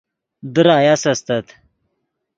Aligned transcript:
در 0.53 0.67
آیاس 0.77 1.07
استت 1.11 1.45